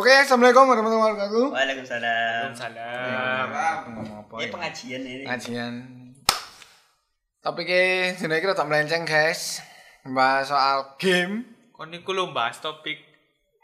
Oke, 0.00 0.08
assalamualaikum 0.16 0.64
warahmatullahi 0.64 1.12
wabarakatuh. 1.12 1.44
Waalaikumsalam. 1.52 2.48
Salam. 2.56 3.46
Ngomong 3.86 4.08
apa 4.18 4.32
Ini 4.34 4.42
ya? 4.42 4.48
pengajian 4.48 5.02
ini. 5.02 5.24
Pengajian. 5.28 5.74
Topiknya 7.40 7.84
sini 8.16 8.36
kita 8.38 8.54
tak 8.54 8.64
melenceng 8.64 9.04
guys. 9.04 9.60
Bahas 10.06 10.48
soal 10.48 10.96
game. 10.96 11.44
Kon 11.70 11.92
niku 11.92 12.12
lho 12.12 12.32
bahas 12.32 12.56
topik 12.58 12.96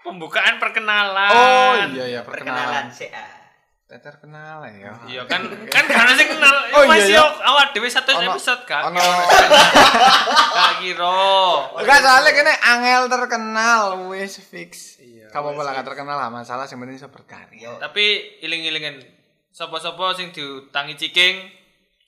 pembukaan 0.02 0.60
perkenalan. 0.60 1.32
Oh 1.32 1.72
iya 1.90 2.04
iya 2.06 2.20
Perkenalan 2.20 2.84
perkenalan. 2.84 2.86
sih. 2.92 3.08
Teter 3.86 4.18
kenal 4.18 4.60
ya. 4.66 4.92
Iya 5.06 5.22
kan 5.24 5.40
kan 5.64 5.84
karena 5.86 6.12
sing 6.12 6.28
kenal 6.28 6.52
Oh, 6.74 6.82
iya, 6.84 7.00
iya. 7.06 7.16
yo 7.16 7.24
awak 7.40 7.72
dhewe 7.72 7.88
satu 7.88 8.12
episode 8.12 8.60
kan. 8.68 8.92
ono- 8.92 9.00
Kak 10.52 10.72
kira. 10.82 11.16
Enggak 11.80 11.98
soalnya 11.98 12.30
kene 12.30 12.52
angel 12.52 13.02
terkenal 13.08 13.80
wis 14.12 14.36
fix. 14.42 15.00
Iya, 15.00 15.15
Gak 15.36 15.44
apa-apa 15.44 15.60
lah 15.60 15.72
gak 15.76 15.86
terkenal 15.86 16.16
lah 16.16 16.32
masalah 16.32 16.64
yang 16.64 16.80
penting 16.80 16.96
iso 16.96 17.12
berkarya. 17.12 17.76
Tapi 17.76 18.04
iling-ilingen 18.40 19.04
sapa-sapa 19.52 20.16
sing 20.16 20.32
diutangi 20.32 20.96
ciking 20.96 21.44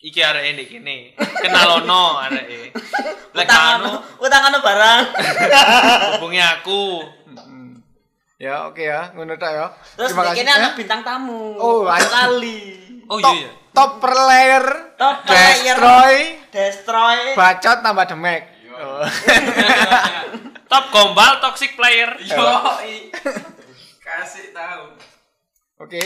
iki 0.01 0.25
areke 0.25 0.57
ndek 0.57 0.69
kene. 0.71 0.97
Kenal 1.45 1.85
ono 1.85 2.17
areke. 2.19 2.73
Lek 3.37 3.45
Utang 3.45 3.65
anu 3.77 3.93
utang 4.17 4.43
anu 4.49 4.59
barang. 4.65 5.01
hubungi 6.17 6.41
aku. 6.41 7.05
Ya 8.39 8.71
oke 8.71 8.81
ya, 8.81 9.11
ngono 9.13 9.35
tok 9.35 9.51
ya. 9.51 9.67
Terus 9.99 10.15
Terima 10.15 10.31
kasih. 10.31 10.37
kene 10.41 10.51
ana 10.55 10.69
Eh, 10.71 10.73
bintang 10.79 11.03
tamu. 11.03 11.59
Oh, 11.59 11.83
kali. 11.85 12.81
Oh 13.11 13.19
top, 13.19 13.35
iya 13.35 13.45
iya. 13.45 13.53
top 13.75 13.93
player, 13.99 14.65
Top 14.95 15.17
player. 15.27 15.75
destroy, 15.75 16.15
Destroy. 16.53 17.19
bacot 17.35 17.79
tambah 17.83 18.05
demek. 18.07 18.43
Oh. 18.79 19.03
Top 20.71 20.85
gombal 20.95 21.43
toxic 21.43 21.75
player. 21.75 22.15
kasih 24.09 24.55
tahu 24.55 24.95
Oke. 25.83 26.01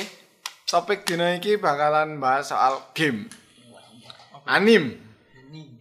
Topik 0.65 1.05
dino 1.05 1.29
iki 1.29 1.61
bakalan 1.61 2.17
bahas 2.17 2.49
soal 2.49 2.81
game. 2.97 3.29
Anim. 4.49 4.97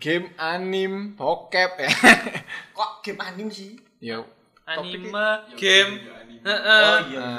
Game 0.04 0.36
anim 0.36 1.16
bokep 1.16 1.80
ya. 1.80 1.92
Kok 2.76 3.00
game 3.00 3.22
anim 3.24 3.48
sih? 3.48 3.80
Yo. 4.04 4.28
Anime 4.68 5.48
game. 5.56 5.94
Oh 6.42 6.50
Heeh. 6.50 6.96
iya. 7.14 7.22
iya, 7.22 7.30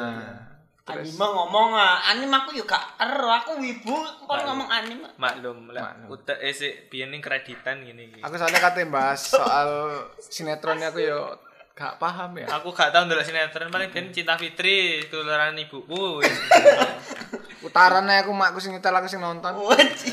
Iya. 0.82 0.98
Anime 0.98 1.26
ngomong 1.30 1.78
ah, 1.78 2.02
anim 2.10 2.26
aku 2.26 2.58
yo 2.58 2.66
gak 2.66 2.98
ero, 2.98 3.30
aku 3.30 3.54
wibu 3.62 3.94
kok 4.26 4.42
ngomong 4.42 4.66
anim. 4.66 4.98
Maklum 5.14 5.70
lah. 5.70 5.94
Maklum. 5.94 6.18
Utek 6.18 6.42
esik 6.42 6.90
biyen 6.90 7.14
ning 7.14 7.22
kreditan 7.22 7.86
ngene 7.86 8.10
iki. 8.10 8.18
Aku 8.18 8.34
soalnya 8.34 8.58
katanya 8.58 8.90
bahas 8.90 9.22
soal 9.22 10.02
sinetronnya 10.18 10.90
aku 10.90 11.06
yo 11.06 11.38
gak 11.78 12.02
paham 12.02 12.34
ya. 12.34 12.50
Aku 12.58 12.74
gak 12.74 12.90
tau 12.90 13.06
ndelok 13.06 13.22
sinetron 13.22 13.70
paling 13.70 13.94
ben 13.94 14.10
Cinta 14.10 14.34
Fitri 14.34 15.06
tularan 15.06 15.54
ibuku. 15.54 16.18
wis. 16.18 16.34
Utarannya 17.70 18.26
aku 18.26 18.34
makku 18.34 18.58
sing 18.58 18.74
nyetel 18.74 18.98
aku 18.98 19.06
sing 19.06 19.22
nonton. 19.22 19.54
Wajib. 19.54 20.10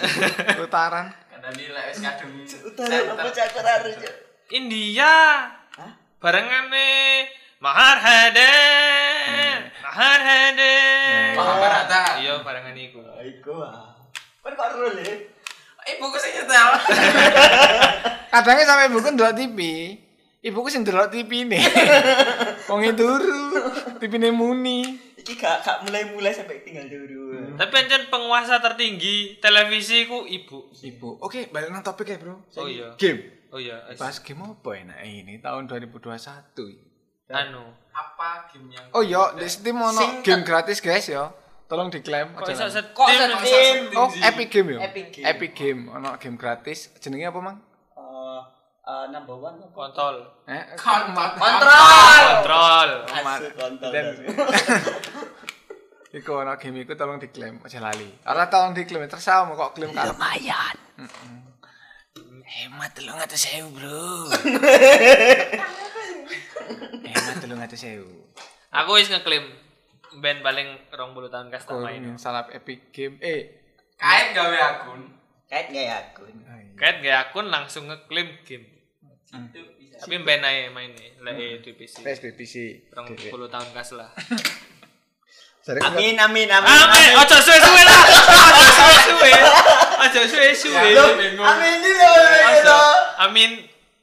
Utaran. 0.62 1.10
karena 1.34 1.50
nilai 1.56 1.90
wis 1.90 1.98
kadung 1.98 2.46
Utara 2.46 3.18
apa 3.18 3.30
cakar 3.34 3.66
harus. 3.66 3.98
India. 4.54 5.50
Hah? 5.82 5.92
Barengane 6.22 7.26
Mahar 7.58 8.00
Haden. 9.80 9.88
Mahar 9.88 10.22
Haden. 10.22 11.32
Mahabharata. 11.40 12.04
Iya 12.20 12.34
barengan 12.44 12.76
iku. 12.76 13.00
Iku 13.24 13.54
ah. 13.64 13.96
Kan 14.44 14.54
kok 14.56 14.68
ero 14.76 14.90
le. 14.96 15.12
ibuku 15.90 16.22
sih 16.22 16.30
nyetel 16.38 16.70
Kadangnya 18.34 18.66
sampai 18.68 18.88
ibuku 18.94 19.10
ndelok 19.10 19.34
TV. 19.34 19.60
Ibuku 20.46 20.68
sing 20.70 20.86
ndelok 20.86 21.10
TV 21.10 21.50
nih. 21.50 21.64
Wong 22.70 22.86
e 22.86 22.94
turu, 22.94 23.58
TV 23.98 24.22
ne 24.22 24.30
muni. 24.30 24.86
Iki 25.18 25.34
gak 25.36 25.66
gak 25.66 25.78
mulai-mulai 25.90 26.32
sampai 26.32 26.62
tinggal 26.62 26.86
dulu. 26.86 27.58
Tapi 27.58 27.74
ancen 27.76 28.08
penguasa 28.08 28.62
tertinggi 28.62 29.42
televisi 29.42 30.06
ku 30.06 30.30
ibu. 30.30 30.70
Ibu. 30.72 31.26
Oke, 31.26 31.50
balik 31.50 31.74
nang 31.74 31.82
topik 31.82 32.08
ya, 32.08 32.22
Bro. 32.22 32.46
Oh 32.56 32.70
iya. 32.70 32.94
Game. 32.96 33.50
Oh 33.50 33.58
iya. 33.58 33.82
Bahas 33.98 34.22
game 34.22 34.46
apa 34.46 34.70
enak 34.78 35.00
ini 35.10 35.42
tahun 35.42 35.66
2021. 35.66 36.89
Anu. 37.30 37.64
apa 37.90 38.48
game 38.50 38.74
yang 38.74 38.86
Oh 38.96 39.04
iya, 39.04 39.36
di 39.36 39.46
Steam 39.46 39.78
ono 39.78 40.24
game 40.24 40.42
gratis 40.42 40.80
guys 40.80 41.06
ya. 41.06 41.30
Tolong 41.70 41.94
diklaim 41.94 42.34
Kok 42.34 42.50
aja. 42.50 42.66
iso 42.66 42.82
setim? 42.82 42.98
Kok 42.98 43.08
setim? 43.46 43.94
Oh, 43.94 44.10
Epic 44.10 44.50
Game 44.50 44.74
ya? 44.74 44.80
Epic 44.90 45.06
Game. 45.14 45.26
Epic 45.30 45.52
Game 45.54 45.82
ono 45.86 46.18
game 46.18 46.34
gratis. 46.34 46.90
Jenenge 46.98 47.30
apa, 47.30 47.38
Mang? 47.46 47.58
Eh, 47.94 48.42
eh, 48.90 49.06
number 49.14 49.38
one 49.38 49.62
apa? 49.62 49.70
Kontol. 49.70 50.16
Eh, 50.50 50.64
Kontrol. 50.74 51.30
Kontrol. 51.38 52.90
Kontrol. 53.54 54.06
Iku 56.18 56.42
ono 56.42 56.58
game 56.58 56.82
iku 56.82 56.98
tolong 56.98 57.22
diklaim 57.22 57.62
aja 57.62 57.78
lali. 57.78 58.10
Ora 58.26 58.50
tolong 58.50 58.74
diklaim 58.74 59.06
terserah 59.06 59.46
mau 59.46 59.54
kok 59.54 59.78
klaim 59.78 59.94
karep. 59.94 60.18
Lumayan. 60.18 60.76
Hemat 62.50 62.98
telung 62.98 63.22
atus 63.22 63.46
sewu 63.46 63.70
bro. 63.70 64.26
Hemat 67.06 67.36
telung 67.42 67.62
atus 67.62 67.82
sewu. 67.82 68.08
Aku 68.70 68.98
wis 68.98 69.10
ngeklaim 69.10 69.46
band 70.22 70.40
paling 70.42 70.68
20 70.94 71.34
tahun 71.34 71.48
kas 71.50 71.66
tak 71.66 71.78
main. 71.82 72.02
Salap 72.22 72.54
epic 72.54 72.94
game. 72.94 73.18
Eh. 73.22 73.58
kait 74.00 74.32
gawe 74.32 74.56
akun 74.56 75.20
Kait 75.50 75.74
gak 75.74 75.82
ya 75.82 75.98
akun? 75.98 76.36
Kayak 76.78 76.96
gak 77.02 77.18
akun 77.30 77.50
langsung 77.50 77.90
ngeklaim 77.90 78.30
game. 78.46 78.70
itu 79.30 79.62
bisa 79.82 80.06
Tapi 80.06 80.22
band 80.22 80.46
ae 80.46 80.70
main 80.70 80.94
nih, 80.94 81.22
lek 81.22 81.66
di 81.66 81.74
PC. 81.74 82.06
PSP 82.06 82.26
PC. 82.38 82.56
20 82.94 83.34
tahun 83.50 83.68
kas 83.74 83.98
lah. 83.98 84.14
Amin 85.70 86.18
amin 86.18 86.50
amin. 86.50 86.66
Amin, 86.66 87.12
ojo 87.14 87.38
suwe-suwe 87.38 87.82
lah. 87.86 88.02
Ojo 88.10 88.66
suwe-suwe. 88.74 89.32
Ojo 90.02 90.22
suwe-suwe. 90.26 90.90
Amin 91.46 91.76
dulu. 91.82 92.10
Ojo. 92.58 92.80
Amin. 93.22 93.52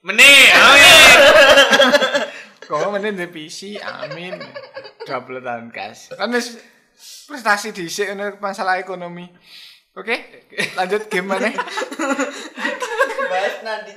Meni, 0.07 0.31
amin. 0.55 2.23
Kok 2.67 2.91
mending 2.91 3.15
di 3.15 3.27
PC, 3.31 3.79
amin. 3.79 4.43
20 5.07 5.47
tahun 5.47 5.71
kas. 5.71 6.11
Kan 6.19 6.35
wis 6.35 6.59
prestasi 7.31 7.71
dhisik 7.71 8.11
ngono 8.11 8.43
masalah 8.43 8.83
ekonomi. 8.83 9.31
Oke, 9.97 10.45
lanjut 10.77 11.07
game 11.09 11.31
mana? 11.31 11.49
Bahas 13.31 13.57
nanti. 13.63 13.95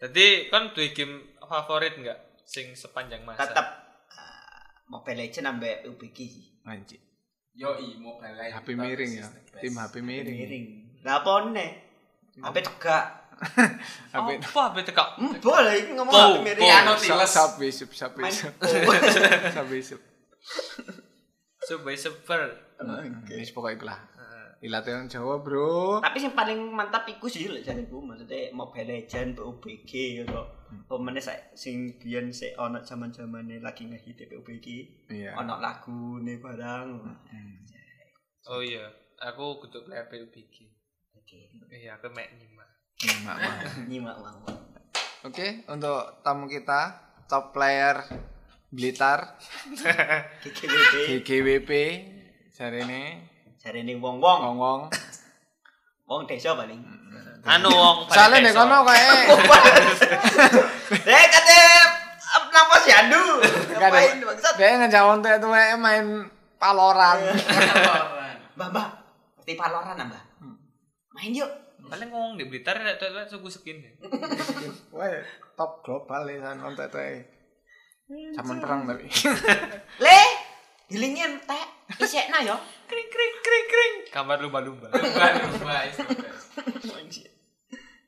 Jadi 0.00 0.50
kan 0.50 0.74
duwe 0.74 0.90
game 0.90 1.38
favorit 1.44 1.96
enggak 1.96 2.18
sing 2.42 2.74
sepanjang 2.74 3.22
masa? 3.22 3.46
Tetap 3.46 3.66
ah, 4.10 4.84
Mobile 4.90 5.28
Legends 5.28 5.48
ambek 5.48 5.86
UBG 5.86 6.18
sih. 6.26 6.46
Anjir. 6.66 7.00
yoi 7.54 7.98
mobile 8.00 8.36
Legends. 8.36 8.56
HP 8.58 8.68
miring 8.74 9.12
ya. 9.16 9.26
Tim 9.60 9.74
HP 9.76 9.94
miring. 10.02 10.36
Miring. 10.36 10.66
Lah 11.06 11.20
apa 11.22 11.32
ne? 11.52 11.66
HP 12.40 12.56
tegak. 12.64 13.19
HP 13.40 14.28
Apa 14.46 14.60
HP 14.70 14.76
tekak? 14.92 15.08
Hmm, 15.16 15.32
boleh 15.36 15.74
iki 15.80 15.92
ngomong 15.96 16.12
Oh, 16.12 16.20
HP 16.36 16.44
miring. 16.44 16.60
oh. 16.60 16.68
Piano 16.68 16.92
Sap 16.92 17.02
tiles. 17.02 17.30
sap 17.30 17.50
besuk 17.56 17.90
sap 17.92 18.12
Main- 18.14 18.28
besuk. 18.28 18.52
Oh. 18.60 18.68
Sap 19.56 19.66
besuk. 19.66 20.00
Subway 21.60 21.96
Super. 21.96 22.40
Wis 23.28 23.52
pokoke 23.52 23.76
iku 23.76 23.86
lah. 23.86 24.00
Ilate 24.60 24.92
Jawa, 25.08 25.40
Bro. 25.40 26.04
Tapi 26.04 26.20
yang 26.20 26.36
paling 26.36 26.60
mantap 26.68 27.08
iku 27.08 27.24
sih 27.24 27.48
lek 27.48 27.64
jariku 27.64 27.96
maksudnya 27.96 28.52
Mobile 28.52 28.92
Legends, 28.92 29.40
PUBG 29.40 30.20
gitu. 30.20 30.40
Pemene 30.84 31.16
sak 31.16 31.56
sing 31.56 31.96
biyen 31.96 32.28
sik 32.28 32.52
ana 32.60 32.84
jaman-jamane 32.84 33.64
lagi 33.64 33.88
ngehit 33.88 34.20
PUBG. 34.20 34.66
Iya. 35.08 35.32
Ana 35.32 35.56
lagune 35.56 36.36
barang. 36.36 36.88
Oh 38.52 38.60
iya, 38.60 38.84
aku 39.16 39.64
kudu 39.64 39.80
play 39.88 40.04
PUBG. 40.04 40.56
Oke. 41.16 41.40
Iya, 41.72 41.96
aku 41.96 42.12
mek 42.12 42.28
nyimak. 42.36 42.68
Mak, 43.00 43.36
mak. 43.40 43.56
Nyimak. 43.88 44.16
Oke, 45.24 45.64
untuk 45.72 46.20
tamu 46.20 46.44
kita 46.44 47.00
top 47.24 47.56
player 47.56 48.04
Blitar 48.70 49.40
GGWP. 50.44 50.94
GGWP 51.24 51.70
hari 52.60 52.84
ini 52.84 53.02
Jarene 53.56 53.96
wong-wong, 53.96 54.38
ngomong 54.44 54.80
wong 56.04 56.20
desa 56.28 56.52
paling. 56.52 56.76
Anu 57.40 57.72
wong 57.72 58.04
paling 58.04 58.14
soalnya 58.14 58.38
desa. 58.52 58.60
kono 58.60 58.76
kae 58.84 59.04
Eh 61.16 61.24
kate 61.32 61.60
napa 62.52 62.76
sih 62.84 62.92
andu? 62.92 63.40
Ngapain 63.80 64.20
bangsat? 64.20 64.54
dia 64.60 64.76
tuh 64.76 65.32
itu 65.32 65.48
main 65.80 66.06
paloran 66.60 67.16
Mbah, 68.60 68.68
mbah. 68.68 68.86
Ngerti 69.40 69.56
paloran 69.56 69.96
Mbah? 69.96 70.22
Main 71.16 71.32
yuk. 71.32 71.48
Paling 71.90 72.08
ngomong 72.08 72.38
di 72.38 72.46
Blitar 72.46 72.78
nek 72.78 73.02
tuh 73.02 73.10
suku 73.26 73.50
skin. 73.50 73.78
Wah, 74.96 75.20
top 75.58 75.82
global 75.82 76.22
ya 76.30 76.38
kan 76.38 76.62
konten 76.62 76.86
itu 76.86 77.06
zaman 78.10 78.58
perang 78.58 78.90
tapi 78.90 79.06
Le, 80.04 80.20
hilingnya 80.90 81.30
entek. 81.30 81.66
Isekna 81.98 82.42
yo. 82.42 82.58
Kring 82.90 83.06
kring 83.06 83.34
kring 83.38 83.66
kring. 83.70 83.94
Gambar 84.10 84.42
lumba-lumba. 84.42 84.90
Lumba, 84.90 85.26
lumba 85.46 85.86
is 85.86 85.98
the 85.98 86.14
best. 86.18 86.50
Anjir. 86.90 87.30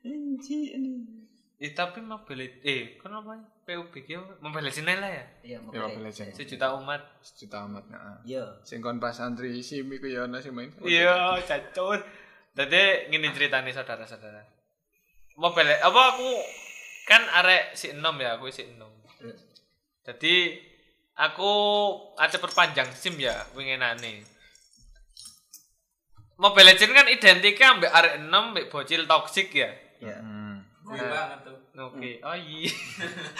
Anjir. 0.02 1.22
Eh 1.62 1.70
tapi 1.78 2.02
Mobile 2.02 2.58
eh 2.66 2.98
kenapa 2.98 3.38
PUBG? 3.62 4.42
Mobile 4.42 4.66
Legends 4.66 4.98
lah 4.98 5.06
ya. 5.06 5.24
Iya, 5.46 5.58
Ya 5.62 5.86
Mobile 5.86 6.10
Legends. 6.10 6.34
Sejuta 6.34 6.74
umat. 6.74 7.22
Sejuta 7.22 7.70
amat 7.70 7.86
nah. 7.86 8.18
Iya. 8.26 8.58
Sing 8.66 8.82
kon 8.82 8.98
pas 8.98 9.14
antri 9.22 9.62
sim 9.62 9.86
iku 9.86 10.10
ya 10.10 10.26
ana 10.26 10.42
sing 10.42 10.50
main. 10.58 10.74
Iya, 10.82 11.38
cacur. 12.54 12.68
Dadi 12.68 12.82
ngene 13.10 13.32
ceritane 13.32 13.70
saudara-saudara. 13.72 14.42
Mobile 15.40 15.80
apa 15.80 16.00
aku 16.12 16.28
kan 17.08 17.24
arek 17.42 17.72
si 17.72 17.90
enom 17.90 18.16
ya, 18.20 18.36
aku 18.36 18.52
si 18.52 18.68
enom. 18.68 18.92
Jadi 20.04 20.60
aku 21.16 21.52
ada 22.18 22.36
perpanjang 22.36 22.90
SIM 22.92 23.16
ya 23.16 23.34
winginane. 23.56 24.28
Mobile 26.36 26.74
Legends 26.74 26.92
kan 26.92 27.06
identiknya 27.08 27.66
ambek 27.78 27.92
arek 27.92 28.14
enom 28.20 28.52
ambek 28.52 28.68
bocil 28.68 29.06
toksik 29.06 29.54
ya. 29.54 29.70
Iya. 30.02 30.18
Hmm. 30.18 30.58
Gue 30.82 30.98
banget 30.98 31.38
tuh. 31.46 31.58
Oke, 31.72 32.20
oh 32.28 32.36
iya. 32.36 32.72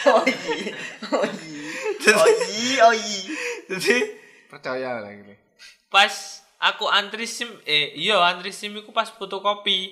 Oh 0.08 0.24
iya. 0.24 0.72
Oh 1.12 1.26
iya. 1.28 2.12
Oh 2.16 2.28
iya. 2.48 2.76
Oh 2.88 2.94
iya. 2.96 3.20
Jadi 3.68 3.96
Percaya 4.48 5.00
lah 5.00 5.12
gitu. 5.16 5.32
pas 5.88 6.41
aku 6.62 6.86
antri 6.86 7.26
SIM 7.26 7.50
eh 7.66 7.90
iya 7.98 8.22
antri 8.22 8.54
SIM 8.54 8.78
iku 8.78 8.94
pas 8.94 9.10
fotokopi. 9.10 9.90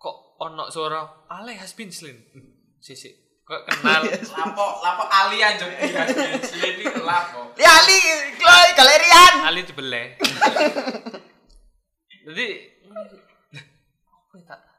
Kok 0.00 0.40
ono 0.40 0.72
suara 0.72 1.28
Ale 1.28 1.52
has 1.60 1.76
been 1.76 1.92
slain. 1.92 2.16
Sisi 2.80 3.28
kok 3.48 3.64
kenal 3.64 4.04
Lapo 4.36 4.66
lapo 4.84 5.04
ali 5.08 5.40
anjir 5.40 5.72
di 5.72 5.88
ini 6.68 6.84
lapo. 7.00 7.56
Liali, 7.56 7.98
Kloy, 8.36 8.68
galerian. 8.76 9.34
Ali 9.44 9.64
dibeleh. 9.64 10.16
Jadi 12.28 12.48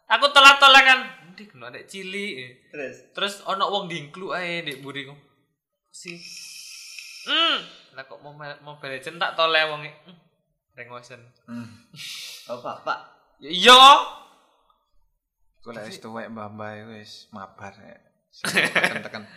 aku 0.05 0.25
telat-telat 0.29 0.83
kan. 0.85 0.99
Ndi 1.33 1.43
kena 1.49 1.73
adek 1.73 1.89
cilik. 1.89 2.69
Terus. 2.69 2.95
Terus 3.13 3.33
ono 3.49 3.73
wong 3.73 3.89
dingklu 3.89 4.37
ae 4.37 4.61
ndek 4.61 4.85
mburiku. 4.85 5.17
Si. 5.89 6.13
Hmm, 7.25 7.57
lah 7.97 8.05
kok 8.05 8.21
mau 8.21 8.37
mau 8.37 8.77
Legend 8.79 9.17
tak 9.17 9.33
tole 9.33 9.59
wong 9.65 9.81
e. 9.85 9.91
Hmm, 10.05 10.17
Rengosen. 10.79 11.19
Hmm. 11.43 11.67
Oh, 12.47 12.63
Bapak. 12.63 13.11
Ya 13.43 13.51
iya. 13.51 13.83
Ku 15.59 15.75
lek 15.75 15.91
wis 15.91 15.99
tuwek 15.99 16.31
mbah-mbah 16.31 16.71
iku 16.79 16.95
wis 16.95 17.27
mabar 17.35 17.75
ya. 17.75 17.99
Tekan-tekan. 18.47 19.27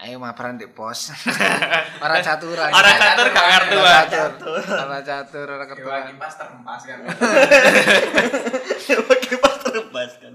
Ayo 0.00 0.20
mabaran 0.20 0.60
di 0.60 0.68
pos. 0.68 1.08
Ora 2.04 2.20
caturan. 2.20 2.68
Ora 2.68 2.92
catur 3.00 3.26
gak 3.32 3.46
kartu 3.48 3.76
Ora 3.80 4.04
catur. 4.08 4.60
Ora 4.60 5.00
catur, 5.00 5.46
ora 5.48 5.64
Ketua 5.68 5.76
ketuan. 5.76 6.02
kipas 6.12 6.34
terempas 6.36 6.82
kan. 6.84 6.98
Pakai 9.08 9.36
pas 9.40 9.56
terbas 9.60 10.12
kan. 10.20 10.32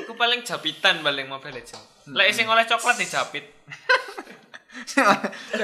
Iku 0.00 0.12
paling 0.16 0.40
japitan 0.44 1.00
paling 1.00 1.26
Mobile 1.28 1.60
Legend. 1.60 1.84
Lek 2.12 2.32
sing 2.36 2.48
oleh 2.48 2.64
coklat 2.64 2.96
dijapit. 3.00 3.44
Sing 4.88 5.04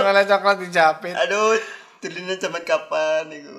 oleh 0.05 0.25
coklat 0.29 0.57
dijapit. 0.61 1.17
Aduh, 1.17 1.57
tulisannya 1.99 2.37
zaman 2.37 2.63
kapan 2.63 3.27
itu? 3.31 3.59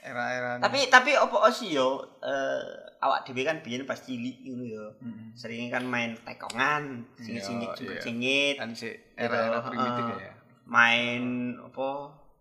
Era-era. 0.00 0.56
Tapi 0.58 0.88
tapi 0.88 1.10
opo 1.14 1.42
sih 1.48 1.74
yo 1.74 1.88
eh, 2.18 2.62
awak 2.98 3.24
dhewe 3.24 3.42
kan 3.42 3.60
biyen 3.60 3.82
pas 3.82 3.98
cilik 3.98 4.40
ngono 4.42 4.64
yo. 4.64 4.84
Mm-mm. 4.98 5.34
Sering 5.34 5.68
kan 5.68 5.84
main 5.84 6.16
tekongan, 6.18 7.04
singit-singit 7.14 7.68
iya. 7.68 7.76
jungkit-singit, 7.76 8.54
kan 8.56 8.70
si 8.72 8.88
era-era 9.14 9.58
Gitu, 9.58 9.68
primitif 9.68 10.04
heeh. 10.06 10.20
ya. 10.22 10.32
main 10.64 11.22
apa 11.58 11.88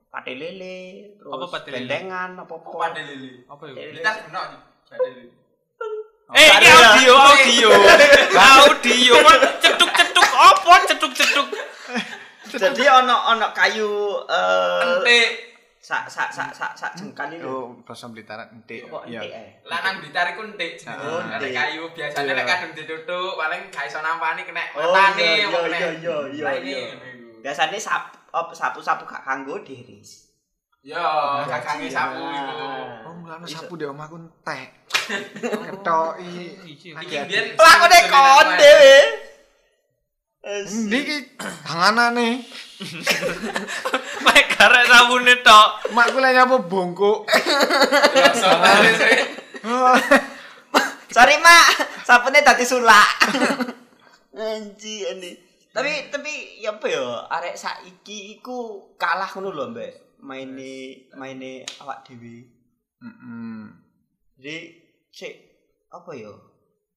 pate 0.07 0.33
lele, 0.33 0.79
terus 1.13 1.31
Apa 1.33 1.45
pate 1.49 1.69
lele? 1.69 1.79
bendengan 1.81 2.29
apa 2.37 2.53
apa. 2.53 2.69
pada 2.69 3.01
lili. 3.01 3.33
Apa 3.43 3.63
Eh, 3.65 3.73
itu? 3.73 3.97
Kita 3.97 4.11
nih. 4.21 4.59
Jadi 4.85 5.09
lili. 5.09 5.27
Eh, 6.29 6.49
ini 6.53 6.67
audio, 6.69 7.13
audio. 7.15 7.69
audio. 8.37 9.13
Kok 9.17 9.35
Cetuk-cetuk 9.57 10.27
apa? 10.29 10.73
Cetuk-cetuk. 10.85 11.47
Jadi 12.49 12.83
ono 12.85 13.15
ono 13.27 13.47
kayu 13.51 13.91
eh 14.25 14.81
Ente. 14.83 15.19
sak 15.77 16.03
sak 16.05 16.29
sak 16.29 16.51
sak 16.51 16.71
sak 16.73 16.91
jengkal 16.93 17.27
itu. 17.29 17.43
Oh, 17.43 17.71
basa 17.81 18.07
Blitar 18.07 18.39
entik. 18.45 18.85
Apa 18.85 19.03
Iya. 19.05 19.19
entek 19.19 19.31
ae? 19.33 19.49
Lanang 19.63 19.95
Blitar 19.99 20.25
iku 20.29 20.41
entik 20.43 20.71
Oh, 20.85 21.19
jenenge. 21.19 21.35
Entik. 21.37 21.53
kayu 21.53 21.83
biasanya 21.91 22.23
Iya. 22.25 22.33
nek 22.33 22.45
kadung 22.45 22.71
ditutuk 22.73 23.31
paling 23.33 23.61
gak 23.67 23.85
iso 23.85 23.99
nampani 23.99 24.41
kena 24.43 24.63
Oh, 24.73 24.91
matane 24.91 25.23
iya, 25.37 25.45
apa 25.45 25.57
iya, 25.57 25.61
kena. 25.61 25.77
iya, 25.77 25.89
iya, 25.93 26.15
iya, 26.27 26.49
iya. 26.57 26.59
ini. 26.59 26.75
Biasanya 27.39 27.77
sap 27.77 28.03
op 28.29 28.51
sapu-sapu 28.51 29.03
gak 29.03 29.23
kanggo 29.23 29.55
diris. 29.61 30.27
Yo, 30.83 31.03
kakange 31.43 31.87
sapu 31.87 32.19
iku. 32.19 32.55
Oh, 33.03 33.13
mulane 33.17 33.43
sapu 33.43 33.75
di 33.75 33.83
omahku 33.83 34.15
entek. 34.17 34.67
Ketoki. 35.67 36.35
Iki 36.67 36.87
biyen 37.23 37.45
Lakone 37.55 37.99
kon 38.07 38.47
dhewe. 38.55 38.97
Endi 40.45 40.99
ki 41.01 41.17
hanganane? 41.65 42.45
Mek 44.25 44.45
karek 44.53 44.85
sabune 44.85 45.33
tok. 45.41 45.69
Makku 45.97 46.21
lek 46.21 46.33
nyapu 46.37 46.61
bongkok. 46.69 47.25
Sih. 49.01 49.17
Sorry, 51.09 51.35
Mak. 51.41 51.67
Sapune 52.05 52.45
dadi 52.45 52.63
sulak. 52.63 53.09
Anji 54.37 55.09
ini. 55.09 55.31
Tapi 55.73 56.09
tapi 56.09 56.61
ya 56.61 56.73
apa 56.73 56.85
ya 56.89 57.25
arek 57.29 57.57
saiki 57.57 58.37
iku 58.37 58.89
kalah 58.97 59.29
ngono 59.33 59.49
lho, 59.53 59.65
Mbak. 59.73 60.21
Maine 60.21 61.05
maine 61.17 61.65
awak 61.81 62.05
dhewe. 62.05 62.45
Heeh. 63.01 63.61
Jadi 64.37 64.57
sik 65.09 65.33
apa 65.89 66.13
ya? 66.13 66.33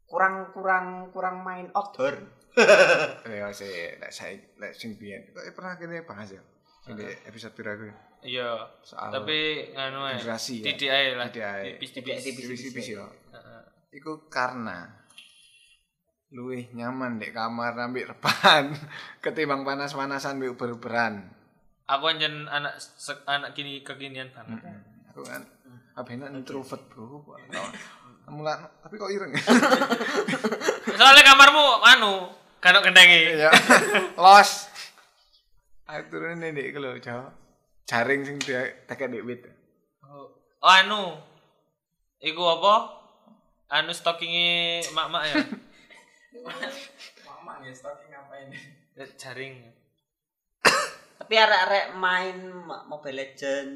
Kurang 0.04 0.52
kurang 0.52 1.08
kurang 1.12 1.40
main 1.44 1.68
outdoor. 1.72 2.39
Ya 3.40 3.48
sih, 3.54 3.70
lek 3.98 4.12
saya 4.12 4.34
lek 4.58 4.74
sing 4.74 4.98
biyen 4.98 5.30
kok 5.30 5.46
pernah 5.54 5.78
kene 5.78 6.02
bahas 6.02 6.34
ya. 6.34 6.42
Sing 6.82 6.98
di 6.98 7.06
episode 7.24 7.54
piraku 7.54 7.88
ya? 7.88 7.94
Iya. 8.20 8.50
soal 8.84 9.08
Tapi 9.12 9.72
nganu 9.72 10.04
ae. 10.04 10.20
generasi 10.20 10.64
ya. 10.64 10.92
Ae 10.92 11.06
lah. 11.16 11.26
Titik 11.32 11.44
ae. 11.44 11.62
Tipis-tipis. 11.76 12.20
tipis-tipis 12.24 12.86
ya. 12.96 13.06
Heeh. 13.06 13.62
Iku 13.96 14.28
karena 14.28 15.00
luwih 16.30 16.70
nyaman 16.78 17.18
di 17.18 17.34
kamar 17.34 17.74
ambil 17.74 18.14
rebahan 18.14 18.70
ketimbang 19.24 19.66
panas-panasan 19.66 20.38
mbek 20.38 20.54
uber-uberan. 20.54 21.26
Aku 21.90 22.06
anjen 22.06 22.46
anak 22.46 22.78
anak 23.26 23.50
kini 23.50 23.82
kekinian 23.82 24.30
banget. 24.30 24.62
Aku 25.10 25.26
kan 25.26 25.42
abena 25.98 26.30
introvert, 26.30 26.86
Bro. 26.86 27.26
Mula 28.30 28.54
tapi 28.78 28.94
kok 28.94 29.10
ireng. 29.10 29.34
Soalnya 30.94 31.22
kamarmu 31.26 31.82
anu, 31.82 32.30
kanok 32.60 32.84
kendengi. 32.88 33.40
Iya. 33.40 33.50
Los. 34.22 34.68
Aku 35.90 36.06
turun 36.12 36.44
ini 36.44 36.70
lho, 36.70 37.00
Jo. 37.02 37.34
Jaring 37.88 38.22
sing 38.22 38.36
dia 38.38 38.62
tekek 38.86 39.10
ndek 39.10 39.26
wit. 39.26 39.42
Oh, 40.06 40.30
oh, 40.62 40.70
anu. 40.70 41.18
Iku 42.22 42.38
apa? 42.46 42.74
Anu 43.66 43.90
stockinge 43.90 44.84
mak-mak 44.94 45.24
ya. 45.26 45.36
Mama 47.26 47.58
ya 47.66 47.74
stalking 47.74 48.14
ngapain? 48.14 48.54
Eh, 48.94 49.10
Jaring. 49.18 49.54
Tapi 51.18 51.34
arek-arek 51.34 51.86
main 51.98 52.38
Ma- 52.46 52.86
Mobile 52.86 53.18
Legend, 53.26 53.72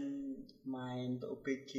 main 0.70 1.18
PUBG, 1.18 1.70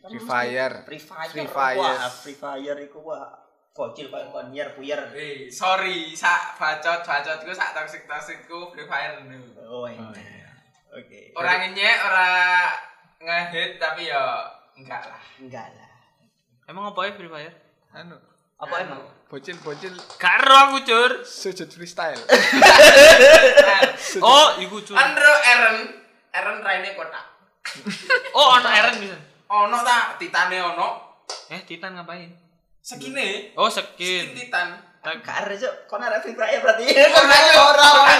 kan 0.00 0.08
Free 0.10 0.24
Fire. 0.24 0.76
Free 0.88 1.02
Fire. 1.02 1.30
Free 1.30 1.48
Fire. 1.48 1.78
Wah, 1.80 2.08
Free 2.08 2.38
Fire 2.38 2.78
iku 2.80 3.04
wah 3.04 3.43
bocil 3.74 4.06
kayak 4.06 4.30
konyer 4.30 4.68
puyer. 4.72 5.00
Eh, 5.12 5.50
sorry, 5.50 6.14
sak 6.14 6.54
bacot-bacotku 6.56 7.50
sak 7.50 7.74
toksik-toksikku 7.74 8.70
Free 8.70 8.86
Fire 8.86 9.18
nu. 9.26 9.42
Oh, 9.60 9.82
enak. 9.84 9.98
Oh, 10.00 10.14
iya. 10.14 10.46
Oke. 10.94 11.20
Orang 11.34 11.74
ini 11.74 11.82
ora 11.82 12.70
ngehit 13.18 13.82
tapi 13.82 14.06
ya 14.06 14.46
enggak 14.78 15.02
lah. 15.04 15.22
enggak 15.42 15.66
lah. 15.74 15.90
Emang 16.64 16.94
apa 16.94 17.00
ya 17.02 17.12
Free 17.12 17.26
Fire? 17.28 17.54
Anu, 17.90 18.14
Apa 18.54 18.74
emang? 18.80 19.02
bocil-bocil 19.26 19.90
Karo 20.14 20.54
aku 20.70 20.86
cur. 20.86 21.12
sujud 21.26 21.66
freestyle. 21.68 22.18
Oh, 24.22 24.54
iku 24.62 24.78
cur. 24.80 24.94
Andro 24.94 25.32
Eren, 25.42 25.76
Eren 26.30 26.58
raine 26.62 26.94
kotak. 26.94 27.26
Oh, 28.30 28.54
ono 28.54 28.68
Eren 28.70 28.94
bisa. 29.02 29.18
Ono 29.50 29.78
ta, 29.82 30.14
titane 30.14 30.62
ono. 30.62 31.18
Eh, 31.50 31.66
Titan 31.66 31.98
ngapain? 31.98 32.30
Segini. 32.84 33.48
Oh, 33.56 33.64
Skin 33.66 33.88
skin. 33.96 34.24
titan. 34.36 34.76
Tak- 35.00 35.20
Gak 35.20 35.36
ada 35.42 35.54
cok, 35.54 35.74
kon 35.84 36.00
ada 36.00 36.16
Free 36.18 36.32
Fire 36.32 36.60
berarti. 36.60 36.84
Ora 36.88 37.38
yo, 37.42 37.60
Ora. 37.66 37.88
ora. 37.94 38.14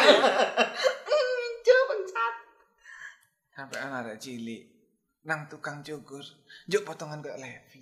Cok 1.61 1.83
bangsat. 1.87 2.35
Sampai 3.51 3.79
anak 3.79 3.99
ada 4.03 4.15
cilik 4.17 4.69
nang 5.23 5.49
tukang 5.49 5.81
cukur, 5.81 6.21
juk 6.65 6.83
potongan 6.83 7.21
kayak 7.21 7.41
Levi. 7.41 7.81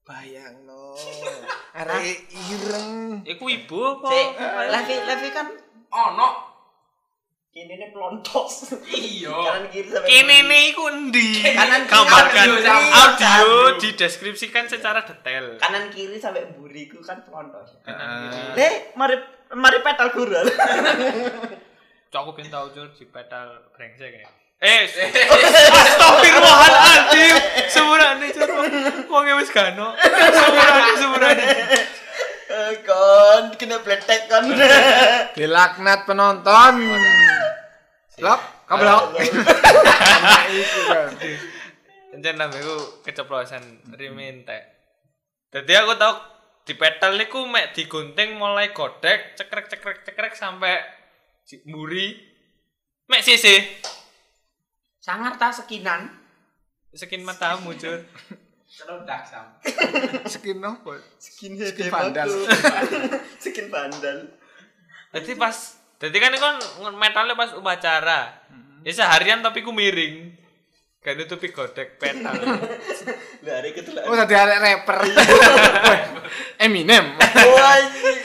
Bayang 0.00 0.64
no, 0.64 0.96
arek 1.76 2.16
ireng. 2.32 3.20
Iku 3.22 3.44
ibu 3.44 3.76
apa? 4.00 4.08
Levi 4.66 4.96
Levi 4.98 5.28
kan 5.28 5.44
Ono. 5.90 6.28
Kini 7.48 7.80
ini 7.80 7.88
pelontos. 7.90 8.76
Iya. 8.84 9.32
Kanan 9.32 9.66
kiri 9.72 9.88
sampai 9.88 10.20
nih 10.20 10.62
iku 10.70 10.84
endi? 10.92 11.40
Kanan 11.42 11.88
kiri 11.88 11.92
Gambarkan 11.96 12.48
audio, 12.60 12.76
audio. 12.92 13.80
dideskripsikan 13.80 14.68
secara 14.68 15.00
detail. 15.00 15.56
Kanan 15.56 15.88
kiri 15.88 16.20
sampai 16.20 16.44
buriku 16.52 17.00
kan 17.00 17.24
pelontos. 17.24 17.80
Kanan 17.88 18.28
kiri. 18.28 18.52
Le, 18.52 18.68
mari 19.00 19.16
mari 19.56 19.78
petal 19.80 20.12
gurul. 20.12 20.44
Cok 22.12 22.20
aku 22.24 22.30
pengen 22.36 22.52
tau 22.52 22.68
di 22.72 23.04
pedal 23.08 23.64
brengsek 23.72 24.12
ya. 24.12 24.28
Eh, 24.58 24.84
astagfirullahaladzim. 25.88 27.34
Semurane 27.72 28.28
Cuk. 28.28 28.48
Wong 29.08 29.24
e 29.24 29.34
wis 29.40 29.48
gano. 29.48 29.96
Semurane 29.96 30.92
semurane. 31.00 31.46
Eh, 32.48 32.72
kon 32.84 33.56
kena 33.56 33.80
pletek 33.80 34.28
kon. 34.28 34.52
Dilaknat 35.36 36.04
penonton. 36.08 36.74
Blok, 38.18 38.40
kablok. 38.66 39.14
Iku 40.50 40.80
kan. 40.90 41.10
Encen 42.18 42.34
nambaku 42.34 43.04
keceplosan 43.06 43.62
rimintek. 43.94 44.62
Dadi 45.54 45.72
aku 45.78 45.94
tau 45.94 46.18
di 46.66 46.74
pedal 46.76 47.16
niku 47.16 47.46
mek 47.48 47.72
digunting 47.72 48.36
mulai 48.36 48.74
godek 48.76 49.38
cekrek 49.38 49.70
cekrek 49.72 50.04
cekrek 50.04 50.34
sampai 50.36 50.76
mburi 51.64 52.12
mek 53.08 53.24
sisi 53.24 53.56
Sangar 55.00 55.40
ta 55.40 55.48
sekinan. 55.48 56.12
skin 56.92 57.24
matamu 57.24 57.72
cur 57.78 58.04
Celodak 58.68 59.24
sam. 59.24 59.46
Skin 60.28 60.60
apa? 60.60 61.00
Skin 61.16 61.56
Skin 61.56 61.88
vandal. 61.88 62.28
Skin 63.40 63.66
vandal. 63.74 64.18
Jadi 65.16 65.32
pas 65.40 65.56
jadi 65.98 66.16
kan 66.18 66.30
itu 66.30 66.42
kan 66.42 66.56
metalnya 66.94 67.34
pas 67.34 67.50
upacara 67.58 68.30
ya 68.86 68.92
seharian 68.94 69.42
tapi 69.42 69.66
ku 69.66 69.74
miring 69.74 70.34
gak 71.02 71.14
nutupi 71.18 71.50
godek 71.50 71.98
pedal 71.98 72.34
Lah 73.38 73.62
hari 73.62 73.70
ketulah. 73.70 74.02
Oh, 74.10 74.18
tadi 74.18 74.34
arek 74.34 74.58
rapper. 74.58 74.98
Eminem. 76.66 77.14
Wah, 77.14 77.78
anjing. 77.78 78.18